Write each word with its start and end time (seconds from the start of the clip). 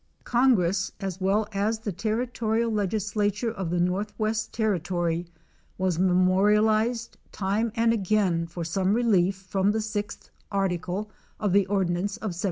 Congress, 0.23 0.91
as 0.99 1.21
well 1.21 1.47
as 1.51 1.77
the 1.77 1.91
territorial 1.91 2.71
legislature 2.71 3.51
of 3.51 3.69
the 3.69 3.79
northwest 3.79 4.51
ter 4.51 4.75
ritory, 4.79 5.27
was 5.77 5.99
memorialized 5.99 7.17
time 7.31 7.71
and 7.75 7.93
again 7.93 8.47
for 8.47 8.63
some 8.65 8.95
relief 8.95 9.35
from 9.35 9.69
the 9.69 9.77
6th 9.77 10.31
article 10.51 11.11
of 11.39 11.53
the 11.53 11.67
ordinance 11.67 12.17
of 12.17 12.29
1787. 12.33 12.39